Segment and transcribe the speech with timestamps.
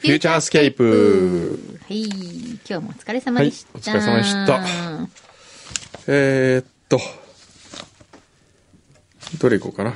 [0.00, 3.90] フューチャースケープはい、今日もお疲れ様でした。
[3.92, 4.60] はいお疲れ様でした
[6.06, 6.98] えー、っと
[9.38, 9.92] どれいこうかな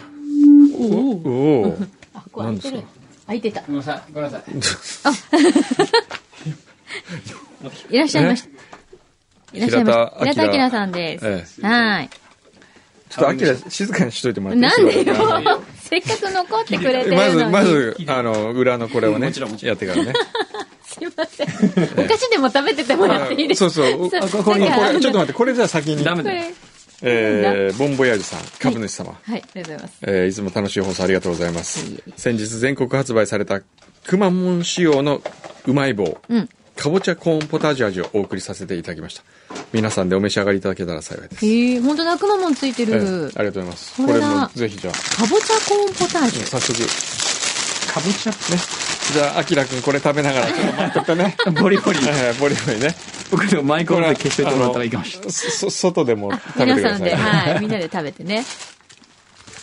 [0.78, 0.84] お
[1.64, 1.78] お
[2.12, 3.27] あ、ここ開いてる何です。
[3.27, 3.62] 開いてた。
[3.62, 4.50] ごめんなさい、ごめんなさい。
[7.94, 8.48] いらっしゃいました。
[9.56, 10.18] いらっしゃいました。
[10.20, 11.27] 平田明さんです。
[11.27, 12.10] ええはい。
[13.08, 15.62] ちょっとアキラ静かにしといてもらっていいなんでですかよ。
[15.88, 17.16] せっかく残ってくれてるのに。
[17.16, 20.12] まず、まず、あの、裏のこれをねもちろんも、ちろんやってからね。
[20.86, 21.48] すいません。
[22.05, 23.70] お菓子でも食べててもらっていいですか？
[23.70, 24.11] そうそう。
[24.11, 26.05] ちょっと待って、これじゃあ先に。
[26.05, 26.31] ダメだ。
[27.03, 29.19] えー、ボンボヤージュさん、株主様。
[29.23, 29.95] はい、ありがとうございます。
[30.03, 31.84] えーいつも楽しい放送ありがとうございます。
[32.17, 33.61] 先日全国発売された
[34.06, 35.20] くまモン仕様の
[35.67, 36.48] うまい棒、うん。
[36.77, 39.23] かぼちゃコーンポタージュ味をお送りさせていただきました。
[39.75, 41.44] 皆さんでお召し上がりいただけたら幸いです。
[41.44, 42.92] へえ、ほんとだ、くまモンついてえる。
[42.92, 43.97] ーありがとうございます。
[43.97, 46.47] これこれだもぜひじゃあ、かぼちゃコーンポタージュ。
[46.47, 46.86] 早速、ね。
[47.92, 48.33] かぼちゃ
[49.12, 51.36] じゃあ、あきらくんこれ食べながらちょっと待っとってね。
[51.61, 51.98] ボリボリ。
[52.06, 52.95] えーボリボリね。
[53.33, 55.22] 僕でもマイクオンで消しといてもらったらいけました。
[55.22, 56.98] あのそ外でも食べてください。
[56.98, 58.47] 皆さんで、はい、みんなで食べてね。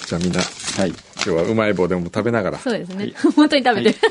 [0.07, 0.89] じゃあみんな、はい。
[0.89, 2.59] 今日はうまい棒でも食べながら。
[2.59, 3.13] そうですね。
[3.33, 4.07] 本当に食べてる。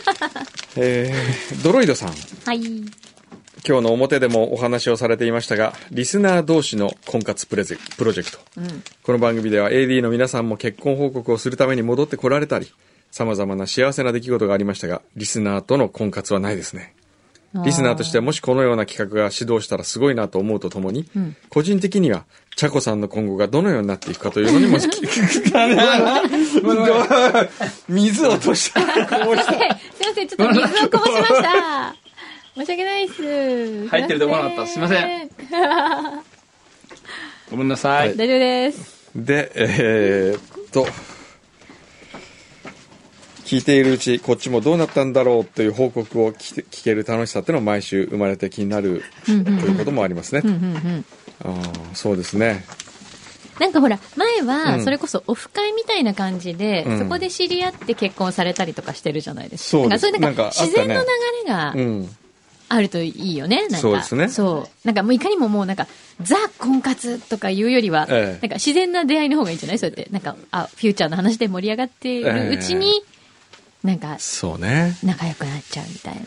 [0.76, 2.14] えー、ドロイドさん。
[2.46, 2.62] はい。
[3.66, 8.38] 今日の表でもお話をされていましたが、リスナー同士の婚活プレゼプロジェクト。
[9.02, 12.72] この番組では AD の皆さんも結婚報告をするために戻ってこられたり、
[13.10, 16.94] 様々な幸せな出来事がありましたが、リスナーとの婚活はないですね。
[17.64, 21.06] リスナーとしてもしこのような企画が始動したらすごいなと思うとともに、
[21.48, 24.78] 個人的には、チャコさんの今後がどのようになっていくかというのにも、
[27.88, 28.80] 水を落とした。
[28.80, 28.86] こ
[29.26, 31.99] ぼしたすいません、ちょっと水をこぼしました。
[32.60, 33.88] 申し訳ないです。
[33.88, 35.30] 入ってると思わなかったすいません
[37.50, 38.16] ごめんなさい。
[38.16, 39.00] 大丈夫です。
[39.16, 40.86] で、えーっと、
[43.44, 49.40] 聞いているうち、こっちもどうなったんだろうという報告を聞け聞ける楽しさっていうのは毎週生まれて気になるとい
[49.74, 50.42] うこともありますね。
[51.42, 52.64] あーそうですね。
[53.58, 59.70] なんかほら、前は、うんそれこそオフ会みたいな感じで、うんそこで知り合って結婚されたりとかしてるじゃないですか。
[59.70, 61.06] そうですなんかそういうなんかなんかあったね自然の流
[61.46, 62.16] れがうん。
[62.72, 63.62] あるといいよね。
[63.62, 63.76] なんか。
[63.78, 64.28] そうですね。
[64.28, 64.86] そう。
[64.86, 65.88] なんかもういかにももうなんか、
[66.22, 68.46] ザ・婚活とかいうよりは、ええ。
[68.46, 69.78] なんか自然な出会いの方がいいんじゃない？
[69.80, 73.02] そうやって、なんか、あ、フューチャーの話で盛り上がっているうちに、
[73.82, 74.96] なんか、そうね。
[75.02, 76.20] 仲良くなっちゃうみたいな。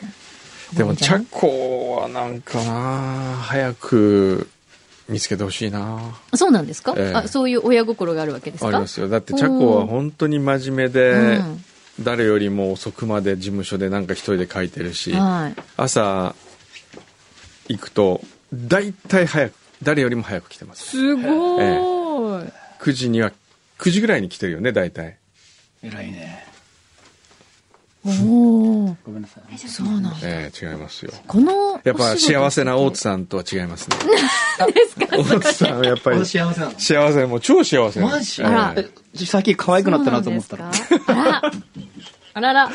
[0.73, 4.49] でも、チャコはなんかな早く
[5.07, 6.17] 見つけてほしいな。
[6.33, 7.17] そうなんですか、ええ。
[7.17, 8.67] あ、そういう親心があるわけですか？
[8.67, 9.07] ありますよ。
[9.07, 11.65] だって、チャコは本当に真面目で、うん
[11.99, 15.55] 誰よりも遅くまで事務所でなんか一人で書いてるし、はい。
[15.77, 16.35] 朝
[17.67, 18.21] 行くと
[18.53, 22.51] 大体早く誰よりも早く来てますすごーい。
[22.79, 23.31] 9時には
[23.79, 25.17] 9時ぐらいに来てるよね大体
[25.81, 26.45] 偉いね。
[28.05, 28.97] おお。
[29.05, 29.57] ごめんなさい。
[29.57, 30.11] そうなんだ。
[30.23, 33.95] ええ違いますよこの、やっぱ幸せな大津さんとは違いますね
[34.59, 34.73] 大
[35.39, 38.43] 津さんはやっぱり私幸せなの幸せもう超幸せマジ？
[38.43, 40.71] えさっき可愛くなったなと思ったら。
[41.07, 41.41] あら。
[42.35, 42.69] あらら。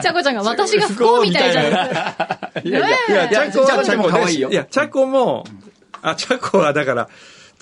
[0.00, 2.50] ちゃこちゃんが私が不幸みたいじゃないですか。
[2.64, 5.44] いやいやいやいやチャコはチャコチャコも可愛いよいやチャコも
[6.02, 7.08] あチャコはだから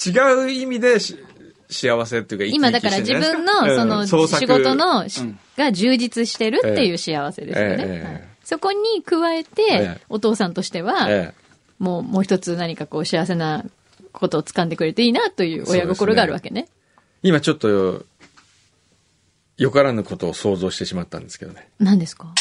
[0.07, 0.11] 違
[0.45, 1.19] う意味でし
[1.71, 5.07] 幸せっていうか生き今生きだから自分のその仕事の
[5.57, 7.77] が充実してるっていう幸せですよね。
[7.79, 7.95] ええ。
[7.97, 8.05] ええ。
[8.05, 11.35] はいそこに加ええてえ、お父さんとしては、え
[11.79, 13.63] もう、もう一つ何かこう幸せな
[14.11, 16.67] ことを掴んでくれていいなという親心があるわけね。
[16.67, 16.73] え
[17.25, 18.07] 今ちょっと
[19.59, 21.69] よからぬことを想像してしまったんですけどね。
[21.79, 22.33] 何ですか？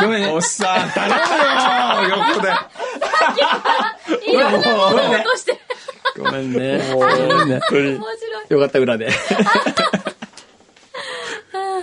[0.00, 0.30] ごめんね。
[0.30, 2.48] おっさん頼むよ横で
[4.30, 5.60] いろんなものを落として。
[6.16, 6.80] ごめんね。
[6.92, 7.60] ごめんね。
[7.60, 7.94] 面白い。
[8.50, 9.08] よかった、裏で。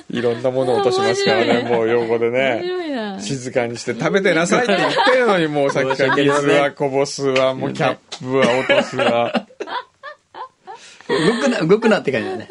[0.10, 3.22] いろんなものを落としますからね、もう横で面ね。
[3.22, 9.48] 静かにして食べてなさいって言ってるのに、もうさっきから水はこぼすわ、もうキャップは落とすわ。
[11.08, 12.48] 動くな、動くなって感じだね。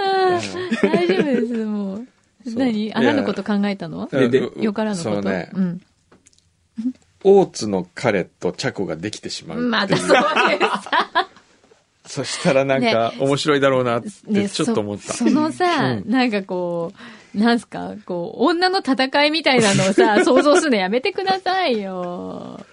[0.83, 2.07] 大丈夫です、もう。
[2.47, 2.95] 何？
[2.95, 4.09] あいや何のこと考えたの？
[4.11, 5.11] ででよからぬこと？
[5.15, 5.81] そうねう、ん。
[7.23, 9.59] 大津の彼とチャコができてしまう。
[9.59, 10.21] またそうです。
[12.11, 15.13] そしたらなんか面白いだろうなってね、ちょっと思った。
[15.13, 16.93] そそのさ、なんかこ
[17.35, 22.67] う、なんすか、こう、女の戦いみたいなのをさ、 想像するのやめてくださいよ。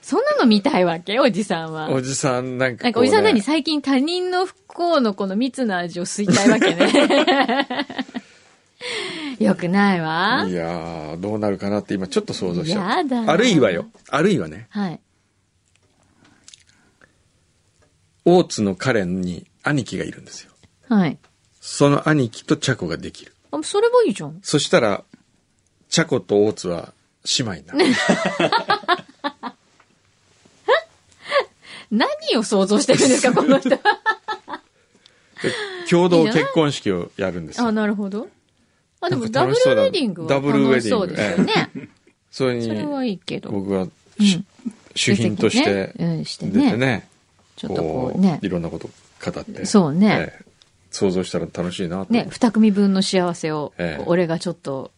[0.00, 1.18] そんなの見たいわけ？
[1.18, 1.90] おじさんは。
[1.90, 3.42] おじさんなんかね、なんかおじさん何？
[3.42, 6.88] 最近他人の不幸のこの蜜の味を吸いたいわけね。
[9.44, 10.52] よくないわい。
[10.52, 13.24] やー、どうなるかなって今ちょっと想像しちゃやだう。
[13.26, 13.86] あるいはよ。
[14.08, 15.00] あるいはね、はい。
[18.36, 20.50] 大津のカレンに兄貴がいるんですよ。
[20.88, 21.16] はい。
[21.60, 23.32] その兄貴とチャコができる。
[23.50, 24.38] あ、それはいいじゃん。
[24.42, 25.04] そしたら、
[25.88, 26.92] チャコと大津は
[27.38, 27.78] 姉妹になる。
[31.90, 33.70] 何を想像してるんですか、この人。
[33.70, 33.78] で
[35.88, 37.72] 共同結婚式をやるんですあ、よ。
[37.72, 38.28] なるほど。
[39.00, 41.70] あ、でもダブルウェディングはダブルウェディング楽しそうですよね。
[42.30, 43.50] それそれはに、いいけど。
[43.50, 43.86] 僕はう
[44.22, 44.42] んし
[44.94, 47.08] 主賓としてねうんして出てね。
[47.66, 48.48] ね、ちょっとここう、うねい。
[48.48, 48.88] ろんなこと
[49.24, 49.66] 語って。
[49.66, 50.48] そうねええ
[50.90, 52.12] 想像したら楽しいなと。
[52.12, 54.90] ね、二組分の幸せをええ、俺がちょっと、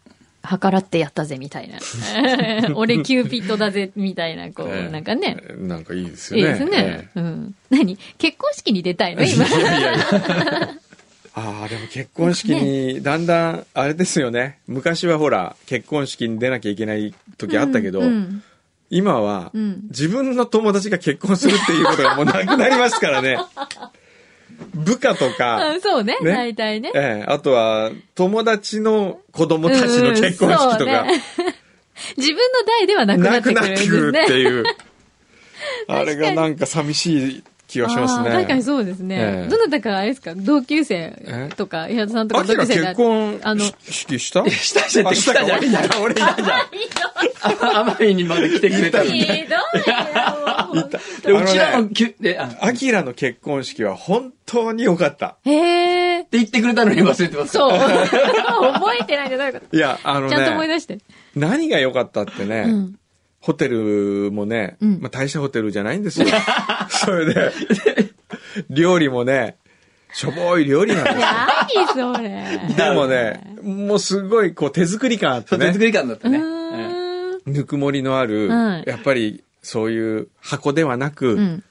[0.42, 1.78] 計らってやったぜ、みたいな。
[2.76, 5.36] 俺キューピッドだぜ、みたいな、こええう、なんかね。
[5.58, 6.46] なんかいいですよね。
[6.46, 7.18] いいですねえ。
[7.18, 7.54] うん。
[7.70, 7.98] 何？
[8.18, 9.22] 結婚式に出たいの？
[9.22, 9.44] え今。
[11.34, 14.58] ああ、でも結婚式に、だんだん、あれですよね。
[14.66, 18.42] 昔はほら、結婚式に出なきゃいけない時あったけど、うん
[18.90, 23.38] 今は、うん自分の友達が結婚するっていうことがもうなくなりますからね。
[24.74, 26.90] 部下とか、あそうね、ね大体ね。
[26.94, 31.06] ええ、あとは、友達の子供たちの結婚式とか、
[32.16, 34.08] 自分の代ではなくななくってくなってくる。
[34.10, 34.64] っていう。
[35.88, 38.30] あれがなんか寂しい気がしますね。
[38.30, 39.16] 確かにそうですね。
[39.18, 40.34] ええどなたかあれですか？
[40.34, 44.44] 同級生とか、矢田さんとか同級生結婚あの、式した？
[44.50, 46.02] したしてって来たじゃん。
[46.02, 46.60] 俺いたじゃん。
[47.76, 49.20] あまりにまで来てくれたのに。
[49.22, 49.46] ひどいよ。
[50.72, 50.90] 本
[51.22, 55.36] 当でうちらのきゅ、で、アキラの結婚式は本当に良かった。
[55.44, 56.26] へえ。
[56.30, 57.52] 言ってくれたのに忘れてます。
[57.52, 57.70] そう。
[57.78, 59.60] 覚えてないんじゃないか。
[59.72, 60.98] いや、あのちゃんと思いね、出して。
[61.34, 62.94] 何が良かったってね、うん。
[63.40, 66.26] ホテルもね、うんまあ大したホテルじゃないんですよ。
[66.90, 67.52] それで、
[68.68, 69.56] 料理もね、
[70.12, 72.12] しょぼい料理なんですよ。
[72.12, 72.74] 何それ。
[72.76, 76.40] でもね、もうすごいこう手作り感あってね手作、り感だったね。
[77.46, 81.64] ぬくもりのある、はいやっぱりそういう箱ではなく、うん。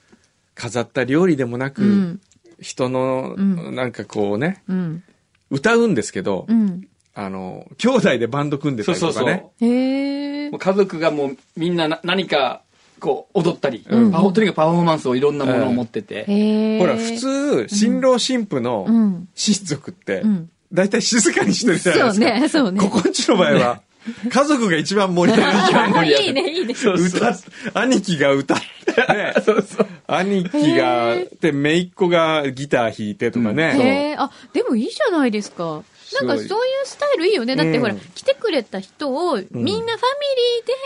[0.56, 2.22] 飾った料理でもなく、うん。
[2.60, 5.04] 人の、うんなんかこうね、うん。
[5.50, 6.88] 歌うんですけど、うん。
[7.14, 9.52] あの、兄弟でバンド組んでたそうそうりとかね。
[9.60, 9.70] そう。
[9.70, 10.60] へえもう。
[10.60, 12.62] 家族がもうみんなな何か
[13.00, 16.80] こう踊ったり、うんパフォとにかくパフォーマンスをいろんなものを持ってて、へえ。
[16.80, 19.28] ほら、普通、新郎新婦うのん。
[19.34, 20.50] 親族ってう、ん。
[20.72, 22.26] だいたい静かにしてるじゃないですか。
[22.26, 22.80] そうね、そうね。
[22.82, 23.82] ここんちの場合は、
[24.30, 25.58] 家族が一番盛り上がる。
[25.60, 26.74] 盛り上がるいいね、いいね。
[26.74, 27.40] 歌っ、
[27.74, 29.88] 兄貴が歌って、ね、 そうそう。
[30.08, 33.76] 兄貴が、で、姪っ子がギター弾いてとかね。
[33.78, 35.84] へえ、あ、でもいいじゃないですか。
[36.14, 36.48] なんかそういう
[36.86, 37.56] スタイルいいよね。
[37.56, 40.06] だってほら、うん、来てくれた人を、みんなファ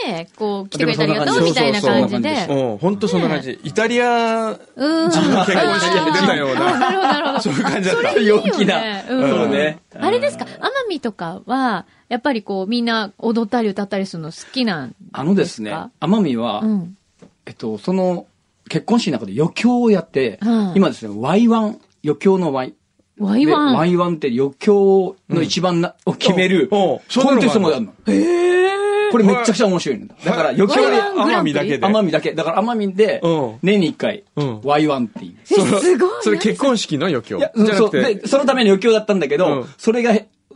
[0.07, 2.47] ミリーで、こう、来てくれてありがとうみたいな感じで。
[2.49, 3.59] うん、本当そんな感じ。
[3.63, 6.79] イタリア人の結婚式に出たような。
[6.79, 7.41] なるほど、なるほど。
[7.41, 8.19] そういう感じだった。
[8.19, 9.03] 陽気だ。
[9.07, 9.79] そうね。
[9.95, 10.49] あれですか、奄
[10.89, 15.21] 美とかは、やっぱりこう、みんな踊ったり歌ったりするの好きなんですか？
[15.21, 16.97] あのですね、奄美は、うん、
[17.45, 18.27] えっと、その、
[18.69, 22.73] 結婚式の中で余興をやって、うん、今ですね、Y1、余興の Y、
[23.19, 23.77] Y1?
[23.77, 27.93] Y1 って余興の一番な、を決めるコンテストもやるの。
[28.07, 28.83] へえ。
[29.11, 30.15] これめちゃくちゃ面白いんだ。
[30.25, 31.85] だから余興で、奄美だけで。
[31.85, 32.33] 奄美だけ。
[32.33, 33.21] だから奄美で、
[33.61, 35.35] 年に一回、Y1 っていう。
[35.43, 36.09] え、すごい。
[36.21, 37.37] それ結婚式の余興？
[37.37, 37.91] いや、そう。
[37.91, 40.15] で、そのための余興だったんだけど、それが、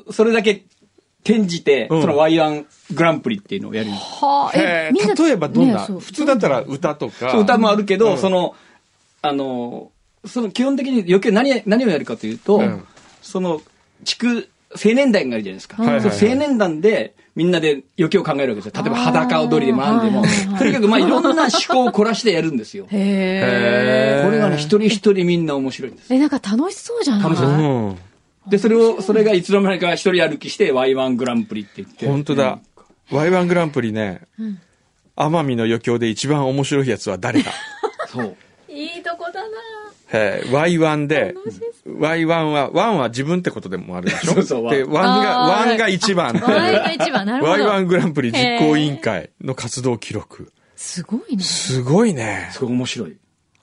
[0.10, 0.64] それだけ
[1.24, 3.92] 転じて、その Y1 グランプリっていうのをやる。
[3.92, 5.82] はあ、え、例えばどんな？
[5.82, 7.38] 普通だったら歌とか。
[7.38, 8.56] 歌もあるけど、その、
[9.22, 9.92] あの、
[10.28, 12.84] その基本的に余計何、何をやるかというと、うん
[13.22, 13.62] その、
[14.06, 15.78] 地区、青年団があるじゃないですか。
[15.78, 18.72] はいはいはいその青年団で、みんなで余興を考えるわけですよ。
[18.84, 20.60] 例えば裸踊りでも何でもはいはいはい。
[20.60, 22.86] とにかくまあいろんな思考を凝らしてやるんですよ。
[22.86, 24.24] こへえ。
[24.24, 26.12] へーれがね、一人一人みんな面白いんです。
[26.14, 27.24] え、なんか楽しそうじゃない？
[27.24, 27.98] 楽しそううん。
[28.50, 32.08] で、それを、それがいつの間にか一人歩きして、ワイワングランプリって言って。
[32.08, 32.60] 本当だ。
[33.12, 34.58] ワイワングランプリね、ん
[35.16, 37.52] 奄美の余興で一番面白いやつは誰か。
[38.08, 38.36] そう。
[38.70, 39.58] いいとこだな
[40.10, 44.34] へーワイワンで楽しそ、ワイワンは、ワンは自分ってことでもあるでしょ？
[44.36, 46.34] そうそうで、ワンが、あーワンが一番。
[46.34, 47.52] ワイが一番、なるほど。
[47.52, 50.52] ワイワングランプリ実行委員会の活動記録。
[50.76, 51.44] すごいね。
[51.44, 52.50] すごいね。
[52.52, 53.12] すごい面白い。
[53.12, 53.16] へ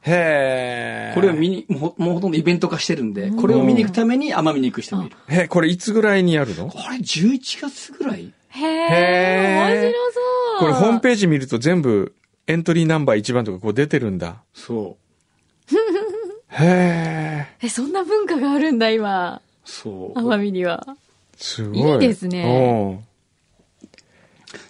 [0.06, 1.12] え。
[1.14, 5.16] これを見に、もうもうほとんどイベント化してるんで、これを見に行くために奄美に行く人もいる。
[5.30, 6.68] え、これいつぐらいにやるの？
[6.68, 9.72] これ11月ぐらいへへえ。
[9.72, 10.20] ー面白そ
[10.56, 10.58] う。
[10.60, 12.14] これホームページ見ると全部
[12.46, 14.42] エントリーナンバー1番とかこう出てるんだ。
[14.52, 14.98] そ
[16.54, 17.66] へえ。
[17.66, 19.40] え、そんな文化があるんだ、今。
[19.64, 20.18] そう。
[20.18, 20.96] 奄美には。
[21.36, 21.92] すごい。
[21.92, 23.04] いいですね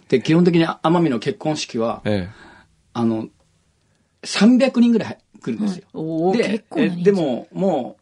[0.08, 2.28] で、基本的に奄美の結婚式は、え
[2.92, 3.28] あの、
[4.22, 5.84] 300人ぐらい来るんですよ。
[5.92, 7.96] おーでえでも、も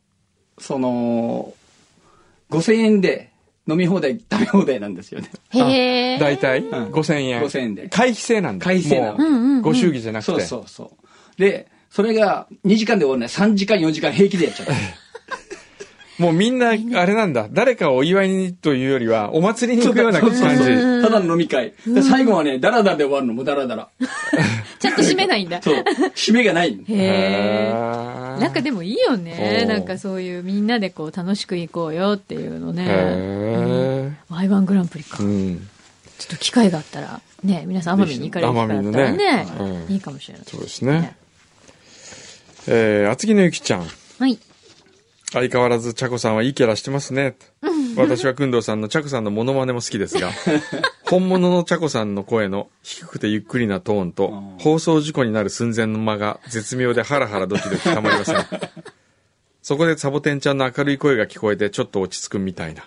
[0.58, 1.52] う、その、
[2.50, 3.32] 5000円で
[3.66, 5.30] 飲み放題、食べ放題なんですよね。
[5.54, 5.58] え。
[5.58, 6.18] へえ。
[6.18, 7.42] だいたいん5000円。
[7.42, 8.64] 5000円で会費制なんだ。
[8.64, 10.30] 会費制なのご祝儀じゃなくて。
[10.32, 10.92] そうそうそ
[11.38, 11.40] う。
[11.40, 13.26] で、それが2時間で終わるね。
[13.26, 14.68] 3時間、4時間平気でやっちゃう。
[16.22, 17.48] もうみんな、あれなんだ。
[17.50, 20.36] 誰かをお祝いにというよりは、お祭りに行くような感じ。
[20.36, 21.74] そうそうそうただの飲み会。
[21.86, 23.88] で最後はね、ダラダラで終わるの、もうダラダラ。
[24.78, 25.60] ちゃんと締めないんだ。
[25.60, 25.84] そう。
[26.14, 26.82] 締めがないの。
[26.82, 27.72] へえ。
[27.74, 32.86] ーなんかでもいいよねなんかそういうみんなでこう楽しく行こうよっていうのね。
[32.88, 35.18] へワイワングランプリか。
[35.20, 35.24] え。
[35.24, 35.68] うん。
[36.18, 39.46] ちょっと機会があったら、ね、皆さん奄美に行かれる機会があったらね
[39.88, 40.46] いいかもしれない。
[40.46, 41.16] そうですね。
[42.66, 43.86] えー、厚木のゆきちゃん。
[44.18, 44.38] はい。
[45.32, 47.36] 相変わらず、ちゃこさんはいいキャラしてますね。
[47.96, 50.30] 私はくんどうさんのちゃこさんのモノマネも好きですが、
[51.08, 58.36] 本物のちゃこさんの声の低くてゆっくりなトーンと、放送事故になる寸前の間が絶妙でハラハラドキドキたまりません。
[59.62, 62.84] そこでサボテンちゃんの明るい声が聞こえてちょっと落ち着くみたいな。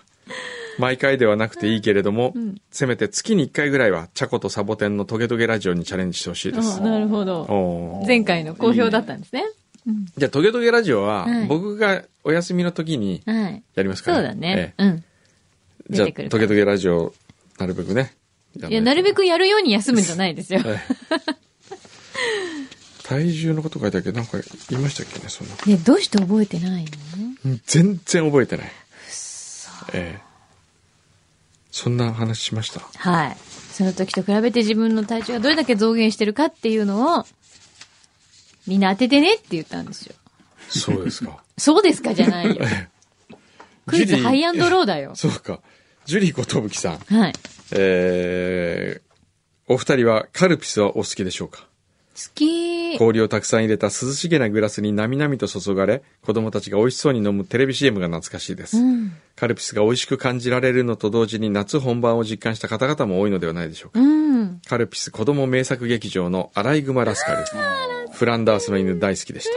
[0.78, 2.34] 毎回ではなくていいけれども、
[2.70, 6.80] せめて月に1回ぐらいは、チャコとサボテンのトゲトゲラジオにチャレンジしてほしいですあ。
[6.80, 8.04] なるほど。
[8.06, 9.44] 前回の好評だったんですね。
[10.16, 13.62] じゃあ、トゲトゲラジオははい、僕がお休みの時にはい。
[13.74, 14.74] やりますからそうだね。
[14.78, 15.04] えうん。
[15.92, 17.14] えじゃあ、トゲトゲラジオ、
[17.58, 18.14] なるべくね。
[18.68, 20.60] いや、なるべくやるように休むんじゃないですよ。
[20.64, 20.96] ええ
[23.04, 24.38] 体重のこと書いてあるけど、なんか
[24.68, 25.54] 言いましたっけね、そんな。
[25.64, 26.90] ね、どうして覚えてないの？
[27.44, 28.66] うん全然覚えてない。
[29.92, 30.20] ええ
[31.70, 32.80] そんな話しました？
[32.80, 33.36] はい。
[33.70, 37.24] その時と比べて自分の体重がどれだけ増減してるかっていうのを、
[38.66, 40.14] みんな当ててねって言ったんですよ。
[40.68, 41.42] そうですか。
[41.58, 42.56] そうですかじゃないよ。
[43.86, 45.14] クイズハイアンドローだよ。
[45.14, 45.60] そうか。
[46.04, 46.98] ジュリーことぶきさん。
[46.98, 47.32] はい。
[47.32, 51.66] 好えー、お二人はカルピスはお好きでしょうか？
[52.34, 52.98] き。
[52.98, 58.78] 氷をたくさん入れた涼しげなグラスになみなみと注がれ、子供たちが美味しそうに飲むテレビ CM が懐かしいです。
[58.78, 59.12] うん。
[59.34, 64.00] カルピスが美味しく感じられるのと同時に夏本番を実感した方々も多いのではないでしょうか。
[64.00, 64.60] うん。
[64.66, 67.44] カルピス子供名作劇場のアライグマラスカル。
[68.12, 69.48] フランダースの犬大好きでし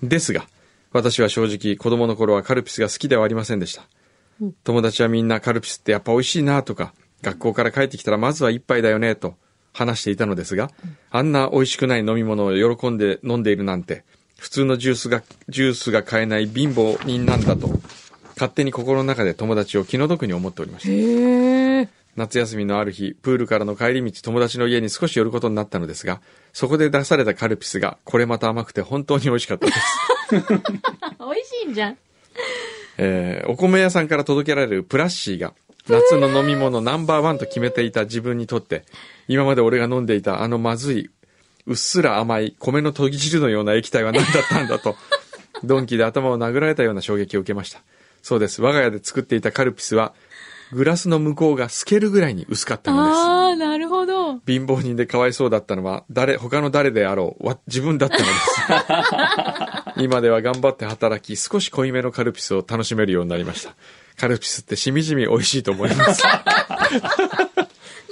[0.00, 0.06] た。
[0.06, 0.46] ですが、
[0.92, 3.82] 私は正直子供の頃はカルピスが好きではありませんでした。
[4.64, 9.36] 友達はみんなカルピスってやっぱ美味しいなとか、学校から帰ってきたらまずは一杯だよねと
[9.72, 10.70] 話していたのですが、
[11.10, 14.04] あんな美味しくない飲み物を喜んで飲んでいるなんて、
[14.38, 17.68] 普通のジュースが、ジュースが買えない貧乏人なんだと、
[18.34, 20.90] 勝手に心の中で友達を気の毒に思っておりました。
[20.90, 21.88] へえ。
[22.16, 26.20] 夏休みのある日、プールからの帰り道、友達の家に少し寄ることになったのですが、
[26.52, 29.78] そこで出されたカルピスが、これまた甘くて本当に美味しかったです。
[30.32, 30.50] 美味
[31.48, 31.98] しいんじゃん。
[32.98, 35.54] えーお米屋さんから届けられるプラッシーが、
[35.88, 38.84] 夏の飲み物ナンバーワンと決めていた自分にとって、
[39.28, 41.10] 今まで俺が飲んでいたあのまずい、
[41.66, 44.96] うっすら甘い米の研ぎ汁のような液体は何だったんだと、
[45.64, 47.80] ドンキで頭を殴られたような衝撃を受けました。
[48.22, 48.62] そうです。
[48.62, 50.12] 我が家で作っていたカルピスは、
[50.72, 53.16] グラスの向こうが透けるぐらいに薄かったのです。
[53.18, 54.38] ああ、なるほど。
[54.46, 58.40] 貧乏人でかわいそうだったのは、誰、他の誰であろう、わ自分だったのです。
[60.02, 63.74] 今では頑張って働き、少し濃いめのカルピスを楽しめるようになりました。
[64.22, 66.22] カルピスってしみじみ美味しいと思います。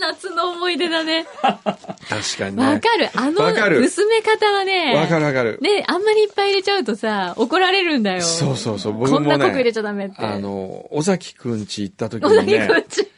[0.01, 1.25] 夏の思い出だね。
[1.45, 2.67] 確かにね。
[2.67, 3.11] わかる。
[3.15, 4.97] あのわかる薄め方はね。
[4.97, 5.61] わかるわかる。
[5.63, 8.23] ね、あんまりいっぱい入れちゃうとさ、怒られるんだよ。
[8.23, 8.95] そうそうそう。
[8.95, 10.17] 僕もこんな濃く入れねち、ゃダメって。
[10.19, 13.11] あ、の、尾崎くんち行った時小にね崎、くんち。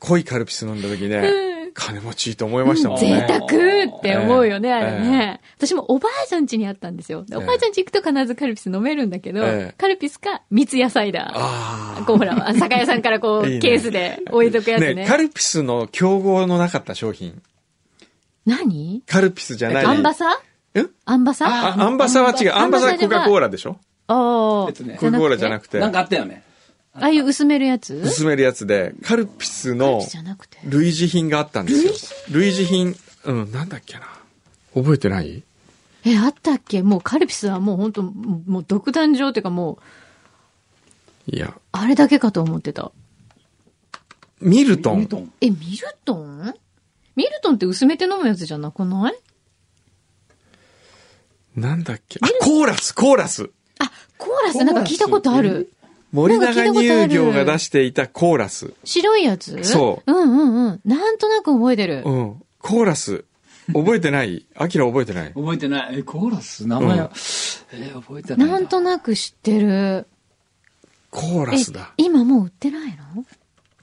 [0.00, 3.26] 濃いカルピス飲んだ時ね、うん金持ちいいと思いましたもん贅ね。
[3.28, 5.40] 沢って思うよね、ええあれね。
[5.58, 7.22] 私もおばあちゃん家にあったんですよ。
[7.24, 11.32] でおばあちゃん家行くと必ずカルピス飲めるんだけど、ええカルピスか蜜野菜だ。
[11.34, 14.80] あこうほら、酒屋さんからこう、 いいねケースで置いとくやあ。
[14.80, 14.94] つね。
[14.94, 17.40] ね、カルピスの競合のなかった商品。
[18.46, 19.02] 何？
[19.06, 19.84] カルピスじゃない。
[19.84, 20.40] アンバサ？
[20.74, 20.84] え？
[21.04, 21.46] アンバサ？
[21.46, 22.54] あ、アンバサは違う。
[22.54, 23.78] アンバサはコカ・コーラでしょ？
[24.06, 24.68] ああ。
[24.68, 26.42] えっとねコカ・コーラじゃなくて、なんかあったよね。
[26.98, 27.94] ああいう薄めるやつ？
[27.94, 30.58] 薄めるやつで、カルピスのじゃなくて？
[30.64, 31.92] 類似品があったんですよ。
[32.32, 32.64] 類似？
[32.64, 34.06] 品、うん、なんだっけな。
[34.74, 35.42] 覚えてない？
[36.04, 36.82] え、あったっけ？
[36.82, 39.78] もうカルピスはもう本当もう独壇場っていうかも
[41.28, 42.92] う、いや、あれだけかと思ってた。
[44.40, 44.98] ミルトン。
[44.98, 45.32] ミルトン。
[45.40, 46.54] え、ミルトン？
[47.16, 49.14] ミルトンって薄めて飲むやつじゃなくない？
[51.56, 52.20] なんだっけ？
[52.22, 53.50] あ、コーラス、コーラス。
[53.78, 55.72] あ、コーラスなんか聞いたことある。
[56.12, 58.72] 森永乳業が出していたコーラス。
[58.84, 60.80] 白いやつそううんうんうん。
[60.84, 62.02] なんとなく覚えてる。
[62.04, 62.42] うん。
[62.60, 63.24] コーラス。
[63.72, 64.46] 覚えてない？
[64.56, 65.32] アキラ覚えてない？
[65.34, 65.98] 覚えてない。
[65.98, 66.66] え、コーラス？
[66.66, 67.10] 名前は、
[67.72, 70.06] えー覚えてないなんとなく知ってる。
[71.10, 73.24] コーラえスだ。、今もう売ってないの？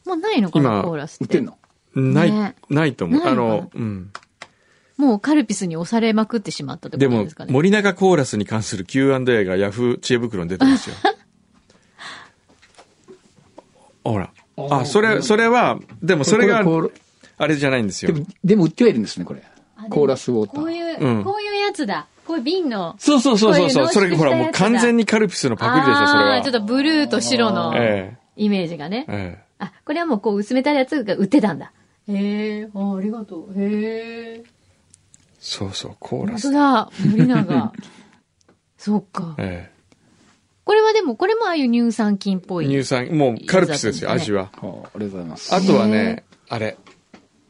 [0.05, 1.23] もうないのかな、今コーラスって。
[1.25, 1.57] 売ってんの？
[1.95, 3.21] ない、ねないと思う。
[3.27, 4.09] あの、うん。
[4.97, 7.51] もうカルピスに押されまくってしまったってこでもとですか、ね。
[7.51, 10.95] 森永コーラスに関する Q&A がヤフー知恵袋に出てますよ。
[14.03, 14.31] ほら。
[14.69, 16.63] あ、それ、それは、でもそれが
[17.37, 18.21] あれじゃないんですよれで。
[18.21, 19.43] も、でも売ってはいるんですね、これ。
[19.89, 20.55] コーラスウォーター。
[20.55, 22.07] こういう、うんこういうやつだ。
[22.25, 22.95] こういう瓶の。
[22.99, 23.87] そうそうそうそうそう。
[23.87, 26.41] こういうそれほらもう完全にカルピスのパクリでしょ、それは。
[26.41, 29.39] ちょっとブルーと白のえイメージがねえ。。
[29.39, 31.71] えあ、これはもうこう薄めたやつが売ってたんだ。
[32.07, 33.61] へえ、あありがとう。
[33.61, 34.33] へえ。
[34.39, 34.43] え。
[35.39, 36.59] そうそう、コーラス本当。
[36.59, 37.73] だ、森永。
[38.77, 39.35] そうか。
[39.37, 39.71] え
[40.73, 42.65] これはでも、これもああいう乳酸菌っぽえ。
[42.65, 42.67] い。
[42.67, 44.45] 乳酸、もうカルピスですよ、味は。
[44.45, 45.53] はあ、ありがとうございます。
[45.53, 46.77] あとはね、あれ、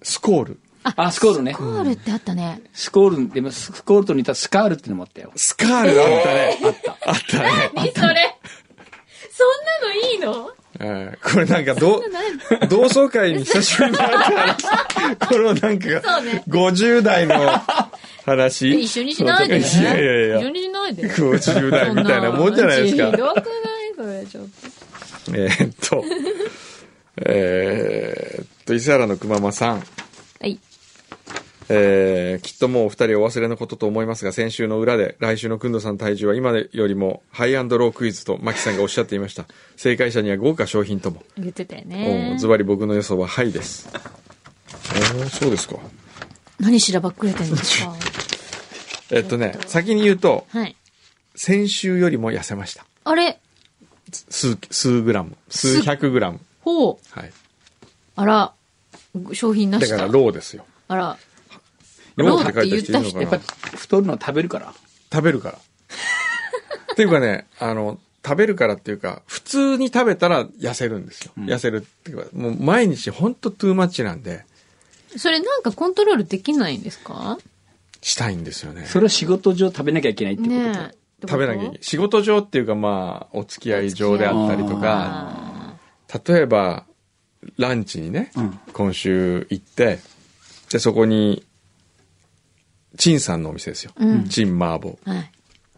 [0.02, 0.60] スコール。
[0.84, 1.64] あ、スコールねコ。
[1.64, 2.62] ールってあったね。
[2.74, 5.32] スコール、でもスコールと似たスカールってのもあったよ。
[5.38, 6.60] スカールあったね。
[6.66, 6.92] あった。
[7.10, 7.72] あったね。
[7.74, 8.02] 何それ？
[8.02, 10.52] そんなのいいの？
[10.80, 12.02] ええこれなんか同
[12.84, 15.28] 窓会に久しぶりに会った話。
[15.30, 17.36] このなんか、そうね50代の
[18.26, 18.70] 話。
[18.70, 19.66] え一緒にしないでね。
[19.68, 21.10] いやいやいや一緒にしないで。
[21.10, 23.12] 50代みたいなもんじゃないですか。
[23.12, 23.44] ひどくない
[23.96, 24.50] それ、ちょっと。
[25.36, 26.04] えーっと、
[27.26, 29.84] えーっと、伊勢原のくままさん。
[31.70, 31.78] はい。
[31.78, 39.46] えーきっともうお二人お忘れのことと思いますが、先週の裏で来週のくんどさんの体重は今よりもハイアンドロークイズとマキさんがおっしゃっていました。
[39.78, 41.24] 正解者には豪華商品とも。
[41.38, 42.36] 言ってたよおね。
[42.40, 43.90] ズバリ僕の予想ははいです。
[43.94, 45.76] おーそうですか。
[46.60, 47.96] 何しらばっくれてんですか？
[49.12, 50.76] えっとね、先に言うと、はい。
[51.36, 52.86] 先週よりも痩せました。
[53.04, 53.40] あれ？
[54.30, 55.36] 数、数グラム。
[55.50, 56.40] 数百グラム。
[56.62, 56.98] ほう。
[57.20, 57.32] はい。
[58.16, 58.54] あら、
[59.34, 59.98] 商品なしだ。
[59.98, 60.66] だからローですよ。
[60.88, 61.18] あら、
[62.16, 63.00] ローって書いてる人
[63.76, 64.74] 太るのは食べるから。
[65.12, 65.58] 食べるから。
[66.94, 71.32] っていうかね、あの、食べるからっていうか、普通に食べたら痩せるんですよ。
[71.38, 74.46] 痩せるっていうか、もう毎日ほんとトゥーマッチなんで、
[75.18, 77.38] それなんかコントロールできないんですか？
[78.02, 78.86] したいんですよね。
[78.86, 80.52] それは仕事上食べなきゃいけないってこと？
[80.56, 80.96] ねだえ。
[81.28, 81.80] 食べなきゃいけない。
[81.82, 85.76] 仕事上っていうかまあ、お付き合い上であったりとか、あ
[86.26, 86.86] 例えば、
[87.58, 90.00] ランチにね、うん今週行って、
[90.70, 91.46] で、そこに、
[92.98, 93.92] 陳さんのお店ですよ。
[93.96, 94.96] うん陳麻婆。
[95.06, 95.32] ーはい。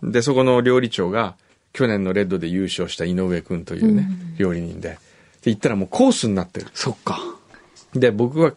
[0.04, 1.36] で、そこの料理長が、
[1.74, 4.98] 去年のレッドで優勝した井上くんというね、料理人で。
[5.42, 6.68] で、行ったらもうコースになってる。
[6.74, 7.20] そっか。
[7.94, 8.54] で、僕は、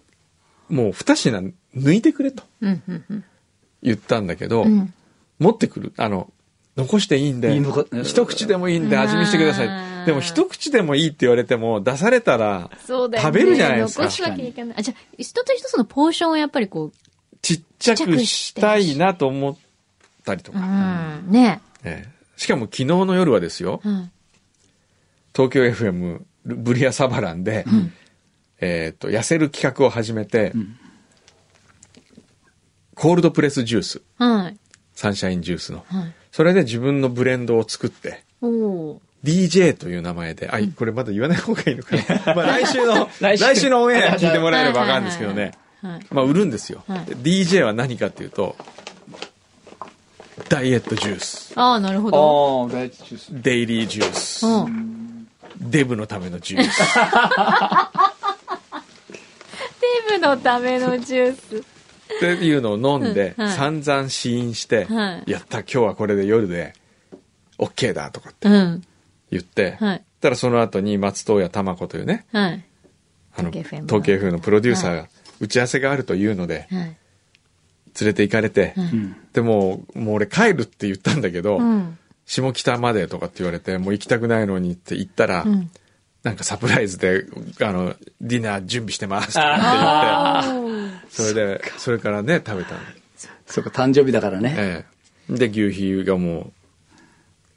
[0.68, 2.44] もう二品抜いてくれと。
[3.82, 4.92] 言ったんだけど、うん
[5.38, 5.92] 持ってくる。
[5.96, 6.32] あの、
[6.76, 7.60] 残していいんで
[8.02, 9.68] 一口でもいいんで味見してくださあい。
[9.68, 13.38] ーでも一口でもいいって言われても、出されたら、そうだよね。
[13.38, 14.76] 食べるじゃないですか残すわけにいかない。
[14.78, 16.92] あ、じゃあ、一つ一つのポーションをやっぱりこう、
[17.42, 19.56] ちっちゃくしたいなと思っ
[20.24, 20.60] たりとうか。
[20.60, 24.10] ん、ねええしかも昨日の夜はですよ、はい。
[25.34, 27.64] 東京 FM ブリアサバランで、
[28.60, 30.52] えっと、痩せる企画を始めて、
[32.94, 34.56] コールドプレスジュース、はい。
[34.94, 35.84] サンシャインジュースの。
[35.88, 36.12] はい。
[36.30, 38.22] それで自分のブレンドを作って、
[39.24, 42.02] DJ という名前で、あ、これまだ言わない方がいいのかな。
[42.34, 45.36] まあ来週の、来来週週のオンエア聞いてもらえればわかるんですけどね。
[45.42, 45.58] はいはい。
[45.82, 46.82] まあ売るんですよ。
[46.88, 48.56] はいで DJ は何かっていうと、
[50.48, 52.68] ダイエットジュース、ああ、なるほど。
[52.70, 53.28] ああ、大事です。
[53.30, 55.28] デイリージュース、うん。
[55.60, 56.78] デブのためのジュース。
[60.10, 61.56] デブのためのジュース。
[61.56, 66.74] っていうのを飲んで、うんはい散々試飲して、はいやった、今日はこれで夜で、
[67.58, 68.82] OK だとかってうん。
[69.30, 70.02] 言って、はい。
[70.20, 72.64] たらその後に松任谷玉子というね、はい。
[73.36, 73.70] あの、東
[74.02, 75.08] 京 FM のプロデューサーが
[75.40, 76.96] 打ち合わせがあるというので、はい。
[78.00, 78.74] 連れて行かれて。
[79.32, 81.98] でも、もう俺帰るって言ったんだけど、うん。
[82.26, 85.70] 下北までとかって言われて、もう行きたくないのにって言ったら、うん。
[86.22, 87.24] なんかサプライズで、
[87.60, 92.80] あの、ディナー準備してますって言って、それで、それからね、食べたの。
[93.46, 94.54] そうか、誕生日だからね。
[94.58, 94.84] え
[95.30, 95.34] え。
[95.34, 96.52] で、牛皮がもう、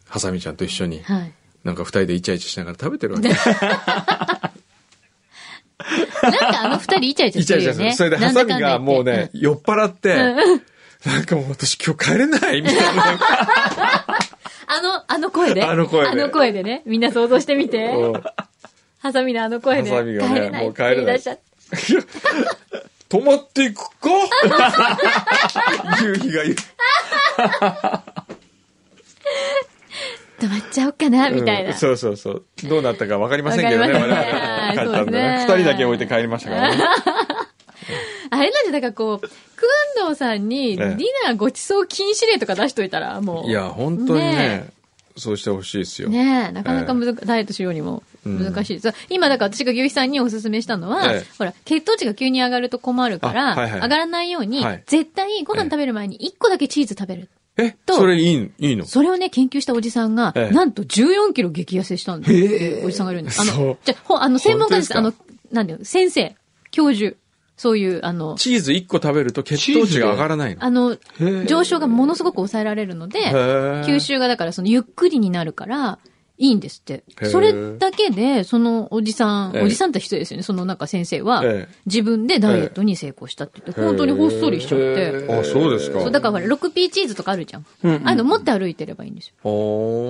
[0.07, 1.33] ハサミちゃんと一緒に、はい。
[1.63, 3.29] なんか二人でイチャイチャしながら食べてるわけ。
[6.23, 7.73] なんかあの二人イチャイチャイチャイチャする。
[7.73, 7.95] するよね。
[7.95, 10.15] それでハサミがもうね、酔っ払って、
[11.05, 13.19] なんかもう私今日帰れないみたいな。
[14.67, 15.63] あの、あの声で？
[15.63, 16.81] あの声であの声でね。
[16.85, 17.85] みんな想像してみて。
[17.85, 18.23] うん
[18.99, 19.89] ハサミのあの声で。
[19.89, 21.41] ハサミがねもう帰れないって言い出しちゃって
[23.09, 24.09] 泊まっていくか？
[26.13, 26.55] 牛皮が言う。
[30.41, 31.69] 止まっちゃおうかな、みたいな。
[31.69, 32.43] うんそうそうそう。
[32.63, 34.85] どうなったか分かりませんけどね、我わかりません々。
[34.85, 35.45] 帰ったんでね。
[35.47, 36.83] 二人だけ置いて帰りましたからね。
[38.33, 39.27] あれなんじゃ、だからこう、ク
[39.99, 43.49] アンドーさんに、ディええナーごちそう禁止令とか出しといたら、もう。
[43.49, 44.69] いや、本当にねね
[45.17, 46.09] そうしてほしいですよ。
[46.09, 48.97] ねえ、なかなかむず、ダイエットしようにも難しいです。
[49.09, 57.29] 今、だから私が牛肥さんにおすすめしたのは、ええほら、血糖値が急に上がると困るから、あはいはい上がらないように、はい絶対ご飯食べる前に1個だけチーズ食べる。
[57.61, 58.85] え、とそれいい、いいの？
[58.85, 60.53] それをね、研究したおじさんが、ええ。
[60.53, 62.85] なんと14キロ激痩せしたんです。
[62.85, 63.39] おじさんがいるんです。
[63.41, 64.97] あの、じゃ、ほ、あの、専門家です。
[64.97, 65.13] あの、
[65.51, 66.35] なんだよ、先生、
[66.71, 67.15] 教授、
[67.57, 70.63] そういう、あの、チーズ1個食べると血糖値が上がらないの？
[70.63, 75.99] あのー、上昇がものすごく抑えられるので、ー吸収がだからそのゆっくりになるから、
[76.41, 80.43] いいんですってそれだけで、そのおじさん、ええおじさんって人ですよね。
[80.43, 85.27] そのなんか先生はええ、自分でダイエットに成功したって言って、本当にほっそりしちゃって。
[85.29, 85.99] あ、そうですか。
[85.99, 87.65] そう、だからほら、6P チーズとかあるじゃん。
[87.83, 89.35] うんうんああいうの持って歩いてればいいんですよ。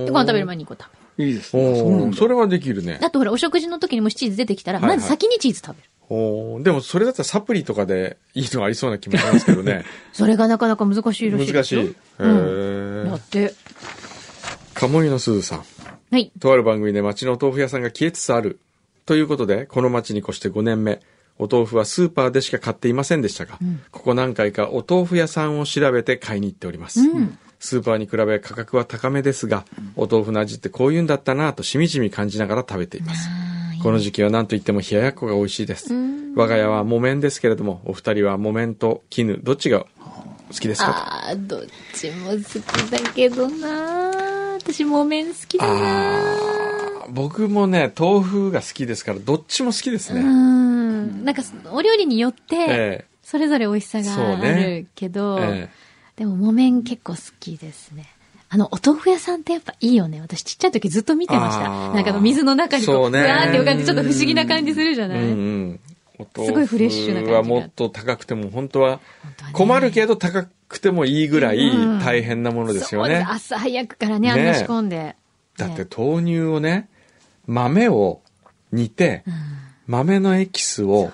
[0.05, 1.27] で、ご飯食べる前に2個食べる。
[1.27, 2.11] いいですね。
[2.13, 2.97] そそれはできるね。
[3.03, 5.89] あとほら、お食事の時にもしチーズ出てきたら、まず先にチーズ食べる。
[6.09, 9.85] おーでもそれだったらサプリとかでいいのありそうな気もしますけどね。
[10.11, 11.79] それがなかなか難しいらしい難しい。
[11.79, 13.05] へうん。
[13.05, 13.53] だーって。
[14.73, 15.63] 鴨居のすずさん。
[16.11, 16.31] はい。
[16.39, 18.59] とある番組で町のお豆腐屋さんが消えつつある。
[19.05, 20.99] ということで、この町に越して5年目。
[21.39, 23.57] お豆腐はスーパーでしか買っていませんでしたが、
[23.89, 26.99] ここ何回かお豆腐屋さんを調べて買いに行っております。
[27.59, 33.27] スーパーに比べ価格は高めですが、お豆腐の味ってこういうんだったなぁとしみじみ感じながら食べています。
[33.81, 35.93] この時期は何と言っても冷ややっこが美味しいです。
[36.35, 39.85] 我が家は木綿ですけれども、お二人は木綿と絹、どっちが
[40.51, 41.61] 好きですかああ、どっ
[41.93, 44.00] ちも好きだけどな
[44.71, 46.21] 私、木綿好きだな
[47.09, 50.23] 僕もね、豆腐が好きですから、どっちも好きですうね。
[50.23, 51.25] ん。
[51.25, 58.05] なんか、お料理によって、えそれぞれ美味しさがあねるけど、ええでも木綿結構好きですね。
[58.49, 60.21] あの、お豆腐屋さんってやっぱいいよね。
[60.21, 61.69] 私ちっちゃい時ずっと見てました。
[61.69, 65.79] なんかあの水の中にこう、そうねうわーって浮かんでちょっと不思議な感じするじゃない、う
[66.35, 71.99] すごいフレッシュな感じがはもっと高くても、本当は本当はね困るけど高くてもいいぐらいうん。
[71.99, 73.23] 大変なものですよね。
[73.25, 75.15] そう朝早くからね、あんな仕込んで。
[75.57, 75.87] だってね。
[75.95, 76.89] 豆乳をね、
[77.47, 78.21] 豆を
[78.71, 79.23] 煮て、
[79.87, 81.11] 豆のエキスを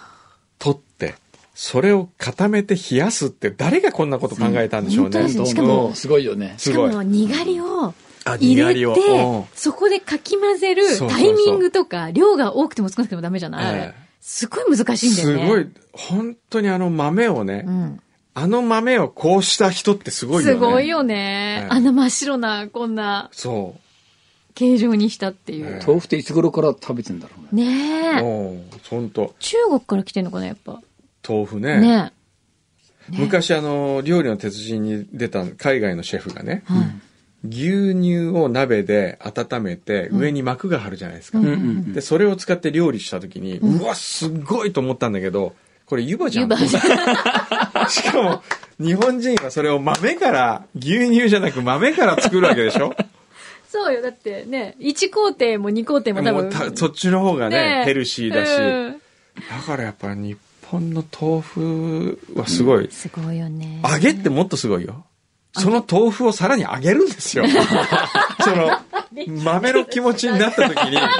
[0.59, 1.15] 取って、
[1.55, 5.19] それを固めて冷やすって誰がこんなこと考えたんでしょうね。
[5.19, 6.53] 本当ですねしかどもうもすごいよね。
[6.57, 6.89] しすごい。
[6.89, 7.93] かも、にがりを
[8.25, 14.07] あ入れて、そこでかき混ぜるタイミングとか、量が多くても少なくてもダメじゃない、ええ。
[14.21, 15.41] すごい難しいんだよね。
[15.41, 17.99] すごい、本当にあの豆をね、うん。
[18.39, 20.53] あの豆をこうした人ってすごいよね。
[20.53, 21.61] すごいよね。
[21.63, 23.81] ええあんな真っ白な、こんなそう。
[24.53, 25.79] 形状にしたっていう。
[25.81, 27.65] え豆腐っていつ頃から食べてんだろうね。
[27.65, 28.21] ねえ。
[28.21, 30.79] うん、本当中国から来てんのかな、やっぱ。
[31.27, 31.81] 豆腐ね。
[31.81, 32.11] ねね
[33.09, 36.73] 昔あの、料理の鉄人に出た海外のシェフがね、え。
[36.73, 36.85] はい。
[37.43, 41.39] 牛乳を鍋で温めて上に膜が張るじゃないですか。
[41.39, 45.55] うんうんうんで、それを使って料理した時に、うわ、すっごいと思ったんだけど、
[45.87, 46.51] これ湯葉じゃん。
[46.51, 46.77] 湯葉じ
[47.91, 48.43] しかも、
[48.79, 52.93] 日本人はそれを豆から、牛乳じゃなく豆から作るわけでしょ？
[53.69, 54.01] そうよ。
[54.01, 56.43] だってね、1工程も2工程も多分。
[56.43, 57.79] もうたそっちの方がねね。
[57.81, 59.01] えヘルシーだし、うん。
[59.49, 60.37] だからやっぱ日
[60.71, 63.81] 本の豆腐はすごい、すごいよね。
[63.89, 65.05] 揚げってもっとすごいよ。
[65.53, 67.45] その豆腐をさらに揚げるんですよ。
[68.41, 68.69] その、
[69.43, 71.17] 豆の気持ちになった時に、あ、また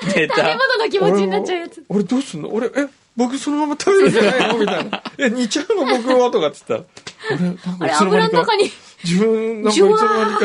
[0.00, 0.14] 出た。
[0.14, 1.84] 出食べ物の気持ちになっちゃうやつ。
[1.88, 2.48] 俺どうすんの？
[2.54, 2.70] 俺、え、
[3.16, 4.58] 僕そのまま食べるんじゃないの？
[4.58, 5.02] みたいな。
[5.18, 6.30] え、煮ちゃうの僕は？
[6.30, 6.80] とかっつったら。
[7.30, 8.70] 俺、なんかあれ、いつの間にか油の中に、
[9.04, 10.36] 自分、なんかいつの間に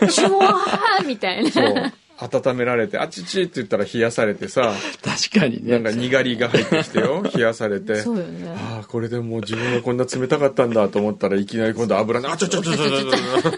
[0.00, 1.50] か、シュワーみたいな。
[1.50, 4.72] そう、温められて、あちちって言ったら冷やされてさ、
[5.04, 5.78] 確かにね。
[5.78, 7.96] なんかにがりが入ってきてよ、 冷やされて。
[8.02, 8.48] そうよね。
[8.56, 13.52] ああ、これでもう自分がこんな冷たかったんだと思ったらいきなり今度油に、あちょちょちょちょちょちょちょ。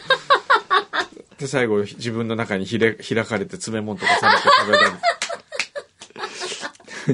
[1.38, 4.90] で、最後自分の中にひれ開かれて詰め物とかされて食べたり。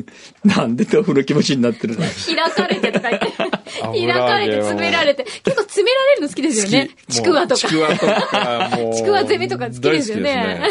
[0.45, 2.05] なんで豆腐の気持ちになってるの？
[2.05, 3.33] 開かれてとか言って。
[3.81, 5.25] 開油かれて詰められて。
[5.25, 6.91] 結構詰められるの好きですよね。
[7.09, 7.61] ちくわとか。
[7.61, 8.79] ちくわとか。
[8.95, 10.71] ちくわ攻めとか好きですよね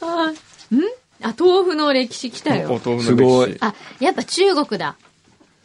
[0.00, 0.34] あ、ん？
[1.22, 2.62] あ、豆腐の歴史来たよ。
[2.62, 3.58] ええお豆腐すごいの歴史。
[3.64, 4.96] あ、やっぱ中国だ。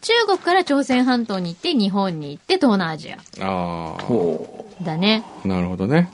[0.01, 3.17] 中国から朝鮮半島に行って、日本に行って、東南アジア。
[3.41, 5.23] あほだね。
[5.45, 6.09] あ、なるほどね。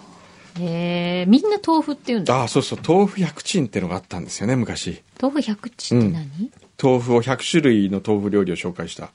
[0.59, 2.35] へえ、みんな豆腐って言うんだ。
[2.35, 5.01] ああ、そうそう、豆腐百珍ってのがあったんですよね、昔。
[5.21, 9.11] 豆腐百珍って何、豆腐を100種類の豆腐料理を紹介した。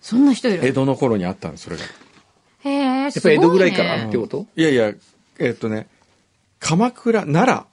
[0.00, 1.82] そんな人いる江戸の頃にあったんです、それが。
[2.64, 3.10] へえ、う。
[3.10, 3.34] すごい、ね。
[3.36, 4.46] やっぱ江戸ぐらいからってこと？
[4.56, 4.92] いやいや、
[5.38, 5.86] えっとね、
[6.58, 7.64] 鎌倉、奈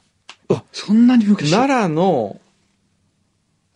[0.50, 1.32] あ、そんなに良。
[1.32, 1.52] 昔？
[1.52, 2.40] 奈良の、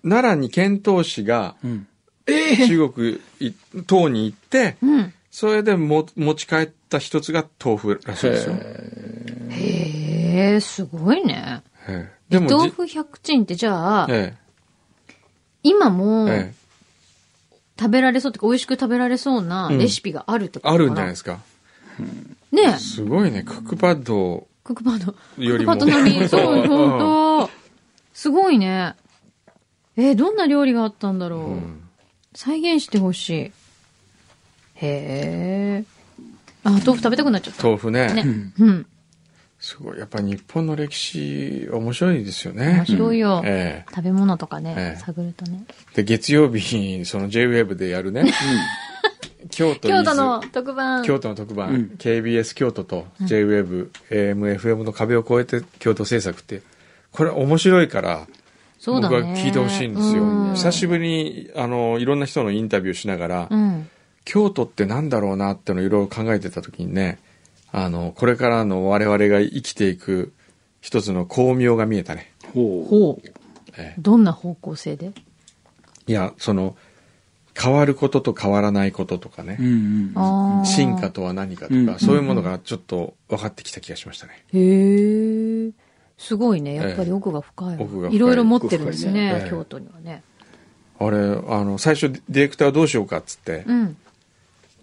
[0.03, 1.87] 奈良に遣唐使がうん。
[2.25, 3.53] ええ中国い、
[3.85, 5.13] 唐に行って、うん。
[5.29, 8.55] それでも持ち帰った一つが豆腐らしいですよ。
[9.49, 11.63] へえ、すごいね。
[11.87, 14.35] ええでもじ、豆腐百珍ってじゃあ、え
[15.63, 16.63] 今も、ええ
[17.79, 21.33] 食べられそうってか、美味しく食べられそうなうんレシピがあるってことかあるんじゃないですすか。
[21.33, 21.41] か
[22.51, 25.15] ねすごいね、クックパッドクックパッド。
[25.43, 25.75] よりも。
[25.75, 26.29] クックパッド並み。
[26.29, 26.99] そう、うんほん
[27.47, 27.49] と。
[28.13, 28.95] すごいね。
[29.97, 31.39] えーどんな料理があったんだろう。
[31.51, 31.79] うん
[32.35, 33.33] 再現してほしい。
[33.43, 33.51] へ
[34.75, 35.83] え。
[36.63, 37.63] あ、豆腐食べたくなっちゃった。
[37.63, 38.13] 豆腐ね。
[38.13, 38.53] ね。
[38.59, 38.85] うん。
[39.59, 39.97] すごい。
[39.97, 42.73] やっぱ日本の歴史、面白いですよね。
[42.79, 43.41] 面白いよ。
[43.45, 45.63] え食べ物とかね、ええ探るとね。
[45.93, 48.31] えで、月曜日に、その JWEB でやるね。
[49.51, 51.03] 京都京都の特番。
[51.03, 56.61] 京都の特番、うん KBS 京都と JWEB、AM、FM の壁を越えて京都制作って、
[57.11, 58.27] これ面白いから、
[58.79, 59.15] そうだね。
[59.17, 60.23] 僕は聞いてほしいんですよ。
[60.23, 63.89] うん久しぶりに、あの、いろんな人のインタビューしながら、うん。
[64.25, 67.19] 京都ってなんだろうなってのをいろいろ考えてた時にね、
[67.71, 70.33] あの、これからの我々が生きていく
[70.81, 72.31] 一つの巧妙が見えたね。
[72.53, 72.89] ほう。
[72.89, 73.29] ほう。
[73.77, 75.11] ええどんな方向性で？
[76.05, 76.75] いや、その、
[77.59, 80.11] 変わることと変わらないこととかね、うんうん。
[80.15, 80.65] ああ。
[80.65, 81.09] 進化。
[81.09, 84.43] とは何かとか、うんそういうものがちょっと分かってきた気がしましたね。
[84.53, 85.71] へえ。
[86.17, 86.75] すごいね。
[86.75, 87.81] やっぱり奥が深いわ。
[87.81, 90.23] 奥が深いいろいろ持ってるんです奥ねね、京都にはね。
[90.99, 93.97] あれ、あの、最初ディレクターどうしようかっつって、うん。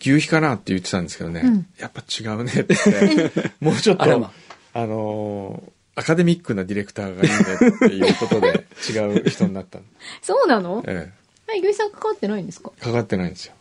[0.04, 4.32] 牛皮かなって言ってたんですけどね、うんやっぱ違うねって言って、 もうちょっと、あ
[4.74, 9.84] あのーアカデミックなディレクターがいいねっていうことで違う人になったの。
[10.22, 10.82] そうなの？
[10.86, 11.12] え
[11.52, 12.70] え、ゆいさん関わってないんですか？
[12.78, 13.54] え、かかってないんですよ。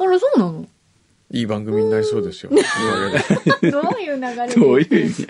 [0.00, 0.66] あら、そうなの？
[1.30, 2.50] いい番組になりそうですよ。
[2.52, 2.62] おか
[3.60, 4.54] げでどういう流れで？
[4.54, 5.28] どういう意味？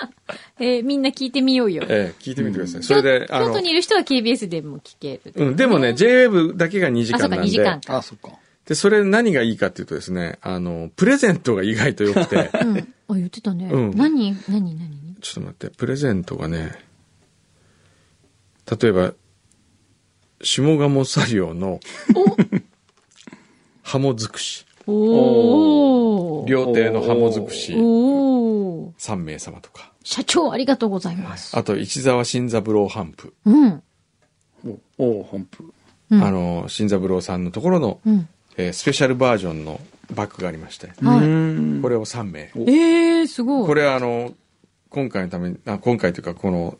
[0.60, 1.82] えーみんな聞いてみようよ。
[1.88, 2.82] ええ、聞いてみてください。
[2.82, 5.32] それで、あの京都、にいる人は KBS でも聞ける。
[5.34, 7.96] うん、でもね、JWEB だけが2時あ、そうか、2間なんで時間、か。
[7.98, 8.30] あ、そっか。
[8.68, 12.94] で、それ何がいいかっていうとですね、あの、プレゼントが意外と良くて、 うん。
[13.08, 13.70] あ、言ってたね。
[13.72, 15.16] うん何何何？
[15.22, 16.72] ちょっと待って、プレゼントがね、
[18.70, 19.14] 例えば、
[20.42, 21.80] 下鴨作業の、
[23.82, 26.46] ハモ尽くし、おー。
[26.46, 28.92] 料亭のハモ尽くし、おー。
[28.98, 31.56] 3名様とか、社長ありがとうございます。
[31.56, 33.82] あと、市沢新三郎ハンプ、うん。
[34.98, 35.72] おお本譜。
[36.10, 38.28] うんあの、新三郎さんのところの、うん。
[38.58, 39.80] えースペシャルバージョンの
[40.14, 42.40] バッグがありまして、はいいこれを3名。
[42.40, 43.66] えー、すごい。
[43.66, 44.34] これはあの、
[44.90, 46.76] 今回のために、あ今回というか、この、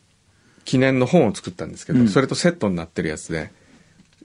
[0.65, 3.51] 記念の本を作ったんですけど、うんそれとセットになってるやつで、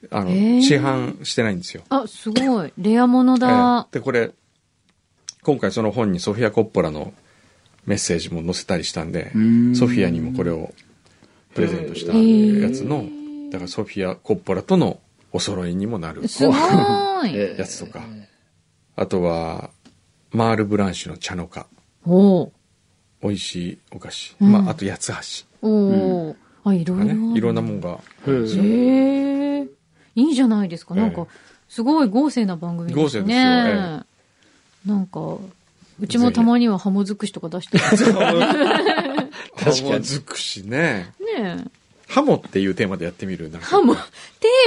[0.09, 1.83] あの、へー市販してないんですよ。
[1.89, 2.73] あ、すごい。
[2.77, 3.93] レアものえだえ。
[3.93, 4.31] で、これ、
[5.43, 7.13] 今回その本にソフィア・コッポラの
[7.85, 10.73] メッセージも載せたりしたんでん、ソフィアにもこれを
[11.53, 13.05] プレゼントしたやつの、
[13.51, 14.99] だからソフィア・コッポラとの
[15.34, 17.36] お揃いにもなるすごーい。
[17.36, 18.04] えやつとか、
[18.96, 19.72] あとは、
[20.32, 21.65] マール・ブランシュの茶の花、
[22.06, 22.50] おー。
[23.24, 26.36] 美味しいお菓子、うんまあ、あと八つ橋おー。
[26.65, 28.32] あ、いろいろね、いろんなもんが、へ
[29.62, 29.67] え。
[30.15, 30.93] いいじゃないですか。
[30.93, 31.28] なんかええ、
[31.67, 33.04] すごい豪勢な番組ですね。
[33.04, 34.04] 豪勢ですよえ
[34.86, 35.38] なんか、
[36.00, 37.84] うちもたまにはハモ尽くしとか出してる。
[37.84, 39.32] ハ
[39.84, 41.13] モ尽くしね。
[41.19, 41.72] ねえ。
[42.08, 43.50] ハモっていうテーマでやってみる？
[43.50, 44.02] なんかハモ、テ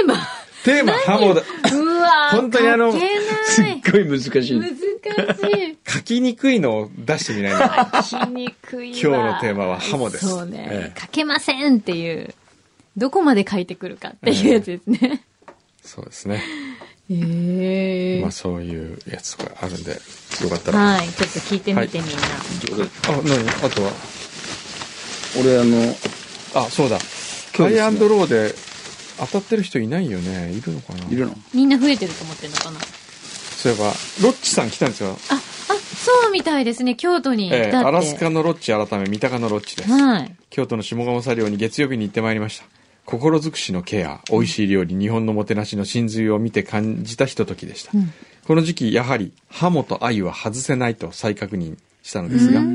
[0.03, 0.15] ーマ。
[0.63, 1.41] テーマハモだ。
[1.73, 3.01] うわー 本当にあのすっ。
[3.91, 4.31] ごい難しい。
[4.31, 5.77] 難しい。
[5.87, 7.53] 書きにくいのを出してみない
[7.93, 8.01] の。
[8.03, 8.97] しにくいわ。
[8.97, 10.93] 今日のテーマはハモですそうねえ。
[10.95, 12.33] え書けませんっていう。
[12.97, 15.21] どこまで書いてくるかっていうやつですね。
[15.83, 16.43] そうですね。
[17.09, 20.79] へえまあそういうやつとかあるんで、よかったら。
[20.79, 21.07] はい。
[21.07, 22.17] ちょっと聞いてみてみんな。
[22.17, 23.49] あ、何？
[23.65, 23.91] あとは、
[25.39, 25.95] 俺あの、
[26.55, 26.97] あ、そうだ。
[27.57, 28.53] ハイアンドローで
[29.19, 30.51] 当たってる人いないよね。
[30.51, 31.05] いるのかな？
[31.05, 31.33] いるの？
[31.53, 32.79] みんな増えてると思ってるのかな？
[32.79, 33.85] そういえば、
[34.21, 35.17] ロッチさん来たんですよ。
[35.31, 36.95] あ、あ、そうみたいですね。
[36.95, 37.51] 京都に。
[37.51, 39.91] ええアラスカのロッチ改め三鷹のロッチです。
[39.91, 40.35] はい。
[40.49, 42.65] 京都の下鴨茶寮に月曜日に行ってまいりました。
[43.05, 47.91] 心尽くしのケア、美味しい料理、日本のもてなしの真髄を見て感じたひとときでした。
[47.93, 48.13] うん
[48.47, 52.65] この時期、やはり、ハモと鮎は外せないと再確認したのですが、こ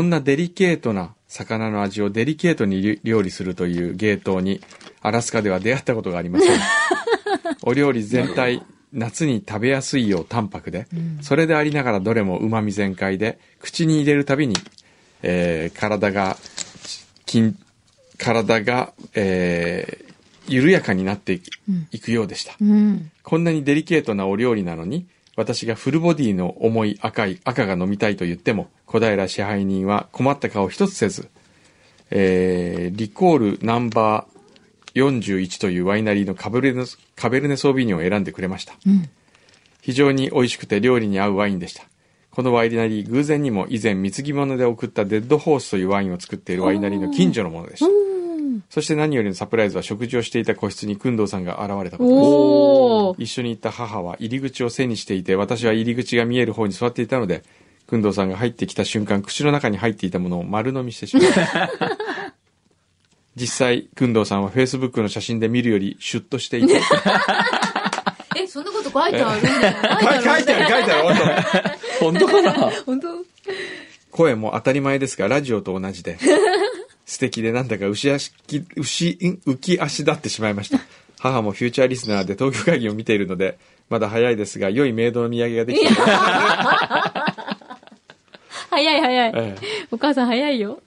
[0.00, 4.60] んなデリケートな魚の味をデリケートに料理するという芸当に、
[5.00, 6.60] アラスカでは出会ったことがありません。
[7.64, 10.86] お料理全体、夏に食べやすいよう淡白で、
[11.22, 14.54] それでありながらどれも旨味全開で、口に入れるたびに、
[15.22, 16.36] えー体が、
[17.26, 17.54] 筋、
[18.18, 20.12] 体が、えー
[20.48, 21.50] 緩やかになっていく,、
[21.92, 22.54] いくようでした。
[22.60, 23.10] うん。
[23.22, 25.06] こんなにデリケートなお料理なのに、
[25.42, 31.28] 私がフルボディの重い赤い、赤が飲みたいと言っても、小平支配人は困った顔一つせず、
[32.10, 34.32] えーリコールナンバー
[34.94, 36.84] 41というワイナリーのカベルネ
[37.16, 38.74] カベルネソービニョンを選んでくれました。
[38.86, 39.08] うん。
[39.80, 41.84] 非常に美味しくて料理に合うワインでした。
[42.30, 47.86] このワイナリー、偶然にも以前貢ぎ物で送ったデッドホースというワインを作っているワイナリーの近所のものでした。
[48.72, 52.20] そして何よりのサプライズは食事をしていた個室に工藤さんが現れたことです。
[52.22, 53.22] おー。
[53.22, 57.42] 一緒に行った母は入り口を背にしていて、私は入り口が見える方に座っていたので、
[57.86, 61.70] 工藤さんが入ってきた瞬間、口の中に入っていたものを丸飲みしてしまいました。
[63.36, 66.80] 実際、工藤さんは Facebook の写真で見るよりシュッとしていて、
[68.38, 69.76] え、そんなこと書いてあるんだよ。
[70.24, 72.70] 書いてある書いてある、本当本当かな？
[72.86, 73.08] 本当
[74.12, 76.16] 声も当たり前ですが、ラジオと同じで、
[77.12, 79.38] 素敵でなんだか牛足き、牛、ん？
[79.46, 80.78] 浮き足立ってしまいました。
[81.18, 83.58] 母もフューチャーリスナーで東京会議を見ているので、
[83.90, 85.94] まだ早いですが、良いメイドの土産ができた。
[88.70, 89.32] 早い早い。
[89.34, 90.80] ええお母さん早いよ。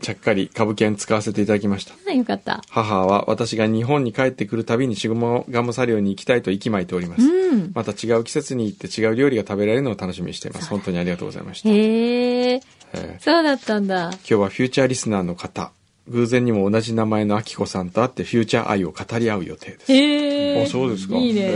[0.00, 1.92] ちゃっかり株券使わせていただきました。
[2.08, 2.62] あよかった。
[2.70, 7.22] 母は私が日本に帰ってくるたびにシグモガムサリオに行きたいと息巻いております。
[7.22, 7.70] うん。
[7.74, 10.70] また違う季節に行って違う料理が食べられるのを楽しみにしています。
[10.70, 11.68] 本当にありがとうございました。
[11.68, 12.60] へえ。
[12.94, 14.10] えーそうだったんだ。
[14.10, 15.72] 今日はフューチャーリスナーの方、
[16.08, 19.92] 偶然にも同じ名前のアキコさんと会ってフューチャー愛を語り合う予定です。
[19.92, 20.64] へえ。
[20.64, 21.16] あそうですか。
[21.16, 21.40] いいね。
[21.42, 21.46] へ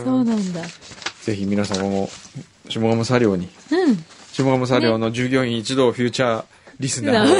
[0.00, 0.62] ーそうなんだ。
[1.22, 2.08] ぜひ皆様も、
[2.68, 3.96] 下鴨サリオに、うん。
[4.32, 6.44] 下鴨サリオの従業員一同フューチャー
[6.80, 7.34] リスナーを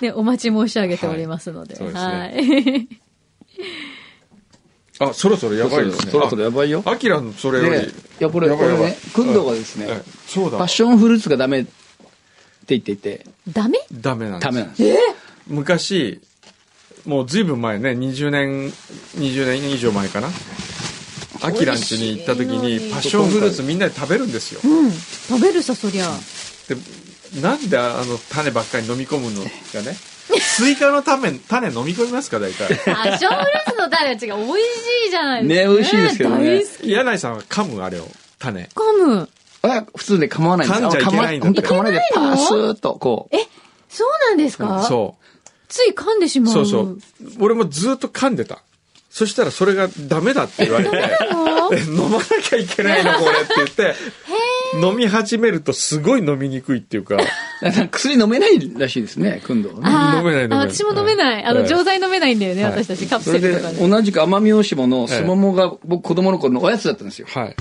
[0.00, 1.74] ね、お待ち申し上げておりますので。
[1.74, 2.88] はいそうですはい。
[4.98, 6.10] あ、そろそろやばいですね。
[6.10, 6.82] そろそろやばいよ。
[6.84, 10.66] アキラのそれより、で、いや、これ、やばいやばいこれね、工藤がですね、えそうだパッ。
[10.68, 11.70] ションフルーツがダメって
[12.68, 13.78] 言っていて、ダメ？
[13.92, 15.00] ダメなんですダメなんです。
[15.48, 16.20] 昔、
[17.04, 18.72] もうずいぶん前ね、20年、
[19.16, 20.28] 20年以上前かな。
[21.42, 24.60] アキランチに行った時に、パッションフルーツみんなで食べるんですよ。
[24.64, 24.90] うん。
[24.90, 26.10] 食べるさ、そりゃ。
[26.68, 26.76] で、
[27.40, 29.48] なんであの種ばっかり飲み込むのか
[29.82, 29.96] ね。
[30.40, 32.68] スイカの種、種飲み込みますか、大体。
[32.84, 34.46] パッションフルーツの種は違う。
[34.46, 35.68] 美味しいじゃないですか。
[35.68, 36.90] ね美味しいですけどね大好き。
[36.90, 38.68] 柳井さんは噛むあれを、種。
[38.74, 39.28] 噛む。
[39.62, 43.36] あ普通で構わないんです噛んじゃいけないんだって本当構わないで、パースーっと、こう。
[43.36, 43.40] え、
[43.88, 44.84] そうなんですか？
[44.84, 45.16] そ
[45.68, 46.52] つい噛んでしまう。
[46.52, 46.54] う。
[46.54, 46.98] そうそう。
[47.40, 48.62] 俺もずっと噛んでた。
[49.10, 50.96] そしたらそれがダメだって言われて、
[51.72, 53.94] え 飲まなきゃいけないのこれって言って、
[54.82, 57.16] 飲み始めるとすごい飲みにくいっていうか、
[57.90, 59.74] 薬飲めないらしいですね、今度は
[60.12, 60.18] ね。
[60.18, 61.44] 飲めない飲めないあ私も飲めない。
[61.44, 63.06] あの、はい錠剤飲めないんだよね、はい私たち。
[63.06, 63.88] カプそれでセルとか、ね。
[63.88, 67.26] 同じく奄美大島のすももが、僕子供の頃のおやつだったんですよ。
[67.30, 67.56] はい。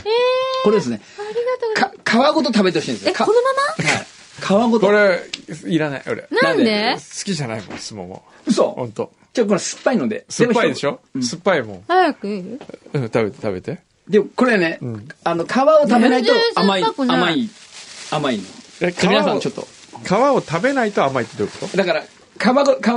[0.63, 2.03] これですね、ありがとうございます。
[2.03, 3.13] か皮ごと食べてほしいんですよ。
[3.17, 4.67] このまはい。
[4.67, 4.85] 皮ごと。
[4.87, 5.21] これ、
[5.67, 6.27] いらない、俺。
[6.31, 6.95] まなんで？
[6.95, 8.23] 好きじゃないもん、相撲も。
[8.47, 9.11] 嘘ほんと。
[9.33, 10.25] じゃあこれ酸っぱいので。
[10.29, 11.01] 酸っぱいでしょ？
[11.17, 11.83] ょ酸っぱいもん。
[11.87, 12.39] 早くいい？
[12.93, 13.79] うん、食べて食べて。
[14.07, 17.49] でもこれね、んあの、皮を食べないと甘い、甘い、
[18.11, 18.43] 甘いの。
[19.03, 19.67] 皆さんちょっと。
[20.03, 21.77] 皮を食べないと甘いってどういうこと？
[21.77, 22.07] だから、皮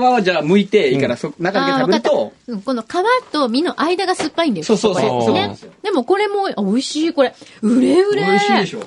[0.03, 2.33] はじゃあ剥いていいから、そ中だけ食べると
[2.65, 2.87] この皮
[3.33, 5.73] と身の間が酸っぱいんですそうそうそうねですよ。
[5.83, 7.35] でもこれも、あ美味しい、これ。
[7.63, 8.23] うれうれ。
[8.25, 8.83] 美味しいでしょ。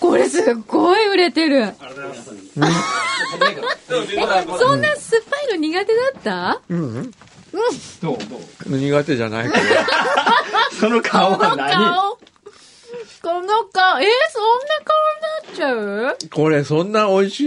[0.00, 1.58] これすっごい売れてる。
[1.58, 1.74] え、
[4.58, 6.60] そんな酸っぱいの苦手だった？
[8.02, 9.64] どうどう苦手じゃないけど。
[10.80, 11.72] その皮このは何？
[11.94, 12.18] 顔。
[13.22, 16.30] この顔、えそんな顔になっちゃう？
[16.30, 17.40] これそんな美味し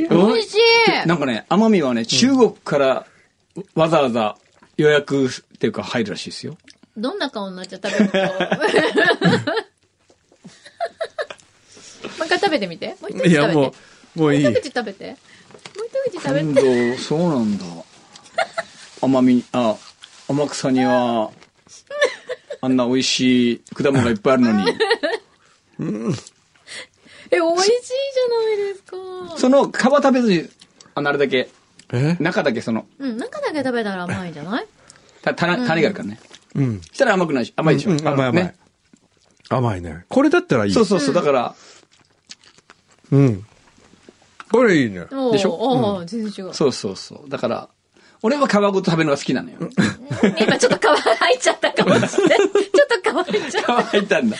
[0.00, 0.06] い？
[0.06, 1.06] うん美味しい。
[1.06, 3.06] なんかね、奄美はね、中国から
[3.74, 4.36] わざわざ
[4.76, 6.56] 予約っていうか入るらしいですよ。
[6.96, 8.18] どんな顔になっちゃった食べると。
[12.18, 12.96] もう一回食べてみて。
[13.00, 13.28] もう一口食べて。
[13.30, 13.72] いや、も
[14.16, 14.52] う、もういいもう。
[14.52, 15.10] 一口食べて。
[15.10, 15.16] もう
[16.10, 16.90] 一口食べ今て。
[16.96, 17.64] 度、そうなんだ。
[19.02, 19.76] 奄美、あ、
[20.28, 21.30] 天草には、
[22.62, 24.70] あんな美味しい果物がいっぱいあるのに、
[27.32, 28.96] え、美味しいじゃないですか。
[29.38, 30.48] その皮食べずに、
[30.94, 31.48] あの、あれだけ、
[31.92, 32.16] え？
[32.20, 34.66] 中だけその、うん、中だけ食べたら甘いんじゃない？
[35.22, 36.20] た種種があるからね。
[36.54, 36.80] うん。
[36.82, 37.90] したら甘くないし、甘いでしょ。
[37.92, 38.54] うん甘い甘いね。。
[39.48, 40.04] 甘いね。
[40.08, 40.72] これだったらいい。
[40.72, 41.54] そうそうそう、だから、
[43.10, 43.46] うん。
[44.52, 45.00] これいいね。
[45.10, 45.52] おーでしょ？
[45.52, 46.54] おー全然違う。
[46.54, 47.30] そうそうそう。
[47.30, 47.68] だから、
[48.22, 49.56] 俺は皮ごと食べるのが好きなのよ。
[50.40, 52.38] 今ちょっと皮入っちゃったかもしれない。
[52.38, 52.48] ちょ
[52.84, 54.36] っと皮入っちゃっ皮入ったんだ。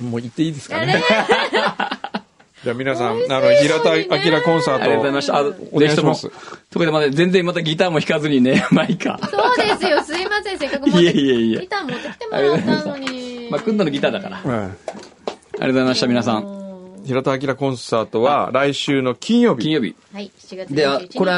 [0.00, 0.80] もう言っていいですた。
[0.80, 1.02] かね？
[2.64, 4.84] じゃあ皆さん、あの、平田明コンサート。
[4.84, 5.36] ありがとうございました。
[5.36, 5.40] あ、
[5.72, 6.30] お願いします。。
[6.70, 9.18] とこでまで全然またギターも弾かずにね、まあいいか。
[9.30, 10.02] そうですよ。
[10.04, 10.58] すいません。
[10.58, 13.48] せっかく持っていえいえいえギター持ってきてもらったのに。
[13.50, 14.36] まあ、くんどのギターだから。
[14.38, 16.61] ありがはいとうございました、皆さん。
[17.02, 19.62] うん平田明コンサートは来週の金曜日。
[19.62, 19.96] 金曜日。
[20.12, 21.18] はい、7月で、21日。
[21.18, 21.32] これ、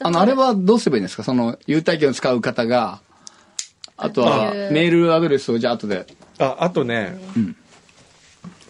[0.00, 1.24] あの、あれはどうすればいいんですか？
[1.24, 3.00] その、優待券を使う方が、
[3.96, 6.06] あとはあ、メールアドレスをじゃあ後で。
[6.38, 7.56] あ、あとね、ん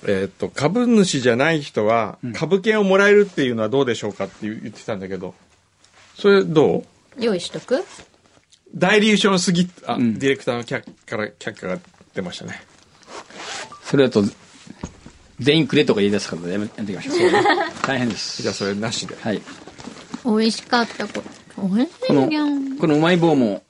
[0.06, 5.34] えーっと、株主じゃない人は、株券をもらえるっていうのはどうでしょうかって言ってたんだけど、
[6.16, 6.84] それどう？
[7.18, 7.84] 用意しとく？
[8.74, 11.78] 代理商の杉、あ、んディレクターの却から却下が
[12.14, 12.62] 出ましたね。
[13.84, 14.22] それだと、
[15.40, 17.16] 全員くれとか言い出すからやめやっていきましょう。
[17.86, 18.42] 大変です。
[18.42, 19.16] じゃあそれなしで。
[19.16, 19.40] はい。
[20.24, 21.06] 美味しかった。
[21.08, 21.22] こ
[21.62, 23.62] 美味しこのいやん。、このうまい棒も、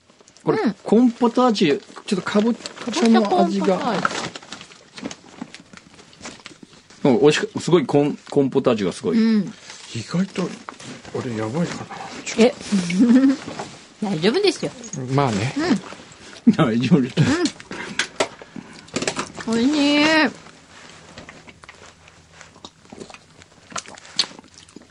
[0.43, 3.95] これ、うんコーンポタージュ、ちょっとかぼちゃの味が、
[7.05, 9.19] うん美味しく、すごいコーン、コーンポタージュがすごい。
[9.19, 9.53] うん。
[9.95, 10.49] 意外と、
[11.15, 11.87] 俺やばいか
[12.37, 12.53] え、
[14.03, 14.73] 大丈夫ですよ。
[15.11, 15.15] な。
[15.15, 15.55] まあね。
[16.57, 17.17] 大丈夫です。
[19.47, 20.50] 美味しい。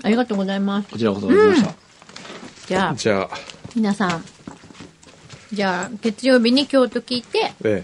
[0.10, 0.90] ありがとうございます。
[0.90, 2.68] こちらこそありがとうございました。
[2.68, 3.30] じゃあ、じゃあ、
[3.76, 4.26] 皆さん。
[5.54, 7.84] じゃあ、月曜日に京都聞いて、え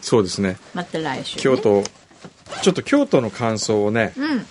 [0.00, 0.56] そうですね。
[0.72, 1.42] また来週、ね。
[1.42, 1.58] 京。
[1.58, 1.84] 都、
[2.62, 4.46] ちょっと京都の感想をね、うん。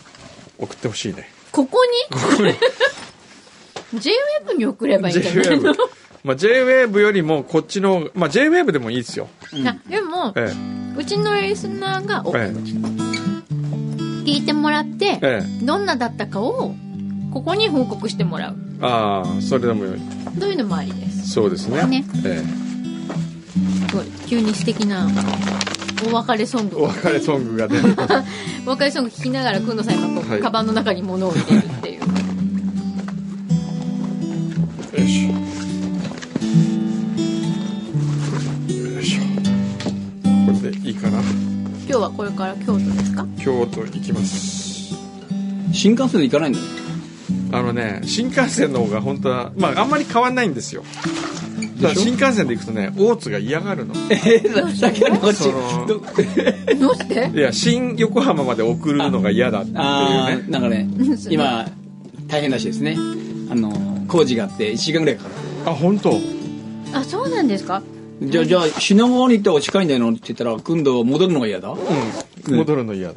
[0.59, 1.27] 送ってほしいね。
[1.51, 2.53] ここに
[3.99, 5.77] ?JWEB に送ればいいんじゃないの？JWAVE。
[6.23, 9.27] まあ JWAVE よりもこっちの、まあ JWAVE でもいいですよ。
[9.65, 10.53] あでも、え
[10.95, 12.53] うちのリスナーが、おえ、え
[14.25, 16.75] 聞いてもらってえ、、えどんなだったかを、
[17.31, 18.55] ここに報告してもらう。
[18.81, 18.85] え。
[18.85, 19.99] ああ、それでもよい。
[20.39, 21.29] そういうのもありです。
[21.31, 21.83] そうですね。
[21.85, 22.43] ねえ
[23.89, 25.07] すごい、急に素敵な、
[26.09, 26.69] お別れソンえ。
[26.69, 27.95] グお別れソングが出る。
[28.65, 31.99] お別れソング聴きながら、くんのさんがこう、はいカバンの中に物を入れるっていう。
[31.99, 32.05] よ
[35.05, 35.27] いしょ。
[38.73, 39.21] よいしょ。
[40.45, 41.19] これでいいかな？
[41.21, 43.25] 今日はこれから京都ですか？
[43.39, 44.95] 京都行きます。
[45.73, 46.65] 新幹線で行かないんだよ。
[47.51, 50.83] あのね、新幹線の方が本当は、まああんまり変わんないんですよ。
[51.81, 53.93] ただ新幹線で行くとね、大津が嫌がるの。
[54.09, 57.31] えー、だけどこっちそのどどうして？
[57.33, 60.49] いや、新横浜まで送るのが嫌だっていうあねー。
[60.51, 60.87] なんかね
[61.29, 61.67] 今、
[62.27, 62.97] 大変らしいですね。
[63.49, 63.71] あの、
[64.07, 65.35] 工事があって1時間ぐらいかかる。
[65.71, 66.19] あ、本当？
[66.93, 67.81] あ、そうなんですか？
[68.21, 71.69] じゃあ、じゃあ、品川に行った方が近いんだよって言ったら、今度戻るのが嫌だ？
[71.69, 71.75] う
[72.51, 72.55] ん。
[72.57, 73.15] 戻るの嫌だ。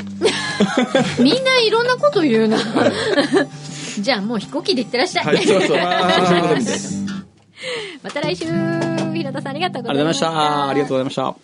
[1.18, 2.58] みんないろんなこと言うな。
[4.00, 5.24] じゃあもう飛行機で行ってらっしゃい。
[5.26, 5.78] はい、そうそう。
[8.02, 8.46] また来週、
[9.12, 10.20] 平田さんありがとうございまし。
[10.20, 10.68] た。
[10.68, 11.34] ありがとうございました。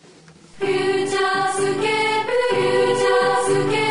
[0.58, 3.85] FUTURESCAPE FUTURESCAPE